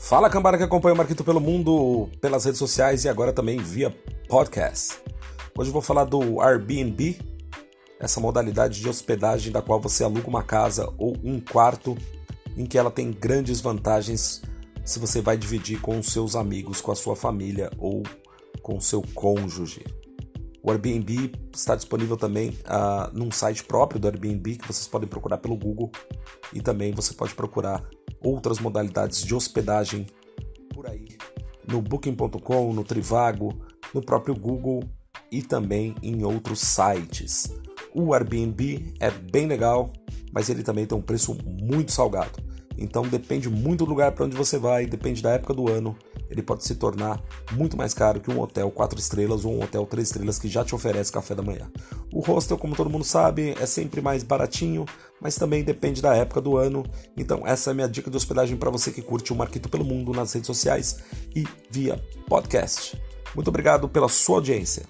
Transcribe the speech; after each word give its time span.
Fala 0.00 0.30
cambada 0.30 0.56
que 0.56 0.62
acompanha 0.62 0.94
o 0.94 0.96
Marquito 0.96 1.24
pelo 1.24 1.40
mundo, 1.40 2.08
pelas 2.20 2.44
redes 2.44 2.58
sociais 2.58 3.04
e 3.04 3.08
agora 3.08 3.32
também 3.32 3.58
via 3.58 3.90
podcast. 4.28 4.98
Hoje 5.58 5.68
eu 5.68 5.72
vou 5.72 5.82
falar 5.82 6.04
do 6.04 6.40
Airbnb, 6.40 7.18
essa 7.98 8.20
modalidade 8.20 8.80
de 8.80 8.88
hospedagem 8.88 9.52
da 9.52 9.60
qual 9.60 9.80
você 9.80 10.04
aluga 10.04 10.28
uma 10.28 10.42
casa 10.42 10.90
ou 10.96 11.16
um 11.22 11.40
quarto, 11.40 11.96
em 12.56 12.64
que 12.64 12.78
ela 12.78 12.90
tem 12.90 13.10
grandes 13.10 13.60
vantagens 13.60 14.40
se 14.84 14.98
você 14.98 15.20
vai 15.20 15.36
dividir 15.36 15.80
com 15.80 15.98
os 15.98 16.10
seus 16.10 16.36
amigos, 16.36 16.80
com 16.80 16.92
a 16.92 16.96
sua 16.96 17.16
família 17.16 17.68
ou 17.76 18.02
com 18.62 18.78
o 18.78 18.80
seu 18.80 19.02
cônjuge. 19.14 19.84
O 20.62 20.70
Airbnb 20.70 21.32
está 21.52 21.74
disponível 21.74 22.16
também 22.16 22.50
uh, 22.50 23.10
num 23.12 23.30
site 23.30 23.64
próprio 23.64 24.00
do 24.00 24.06
Airbnb 24.06 24.56
que 24.56 24.66
vocês 24.66 24.86
podem 24.86 25.08
procurar 25.08 25.38
pelo 25.38 25.56
Google 25.56 25.90
e 26.52 26.60
também 26.60 26.92
você 26.92 27.12
pode 27.12 27.34
procurar 27.34 27.82
outras 28.22 28.58
modalidades 28.58 29.22
de 29.22 29.34
hospedagem 29.34 30.06
por 30.74 30.86
aí 30.88 31.18
no 31.66 31.82
Booking.com, 31.82 32.72
no 32.72 32.82
Trivago, 32.82 33.54
no 33.92 34.00
próprio 34.00 34.34
Google 34.34 34.82
e 35.30 35.42
também 35.42 35.94
em 36.02 36.24
outros 36.24 36.60
sites. 36.60 37.52
O 37.94 38.14
Airbnb 38.14 38.94
é 38.98 39.10
bem 39.10 39.46
legal, 39.46 39.92
mas 40.32 40.48
ele 40.48 40.62
também 40.62 40.86
tem 40.86 40.96
um 40.96 41.02
preço 41.02 41.36
muito 41.44 41.92
salgado. 41.92 42.42
Então 42.78 43.02
depende 43.02 43.50
muito 43.50 43.84
do 43.84 43.90
lugar 43.90 44.12
para 44.12 44.24
onde 44.24 44.36
você 44.36 44.56
vai, 44.56 44.86
depende 44.86 45.20
da 45.20 45.30
época 45.30 45.52
do 45.52 45.68
ano. 45.68 45.96
Ele 46.30 46.42
pode 46.42 46.64
se 46.64 46.76
tornar 46.76 47.20
muito 47.52 47.76
mais 47.76 47.92
caro 47.92 48.20
que 48.20 48.30
um 48.30 48.40
hotel 48.40 48.70
4 48.70 48.98
estrelas 48.98 49.44
ou 49.44 49.54
um 49.54 49.62
hotel 49.62 49.84
3 49.84 50.06
estrelas 50.06 50.38
que 50.38 50.46
já 50.46 50.64
te 50.64 50.74
oferece 50.74 51.10
café 51.10 51.34
da 51.34 51.42
manhã. 51.42 51.70
O 52.12 52.20
hostel, 52.20 52.56
como 52.56 52.76
todo 52.76 52.90
mundo 52.90 53.04
sabe, 53.04 53.54
é 53.58 53.66
sempre 53.66 54.00
mais 54.00 54.22
baratinho, 54.22 54.84
mas 55.20 55.34
também 55.34 55.64
depende 55.64 56.00
da 56.00 56.14
época 56.14 56.40
do 56.40 56.56
ano. 56.56 56.84
Então 57.16 57.42
essa 57.44 57.70
é 57.70 57.72
a 57.72 57.74
minha 57.74 57.88
dica 57.88 58.10
de 58.10 58.16
hospedagem 58.16 58.56
para 58.56 58.70
você 58.70 58.92
que 58.92 59.02
curte 59.02 59.32
o 59.32 59.36
Marquito 59.36 59.68
pelo 59.68 59.84
Mundo 59.84 60.12
nas 60.12 60.32
redes 60.32 60.46
sociais 60.46 60.98
e 61.34 61.44
via 61.70 62.00
podcast. 62.28 63.00
Muito 63.34 63.48
obrigado 63.48 63.88
pela 63.88 64.08
sua 64.08 64.36
audiência. 64.36 64.86